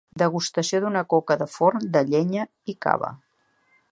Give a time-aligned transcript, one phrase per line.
[0.19, 3.13] Degustació d'una coca de forn de llenya i cava.